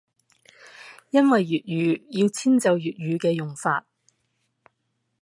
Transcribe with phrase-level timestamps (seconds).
[1.11, 3.85] 因為粵語要遷就粵語嘅用法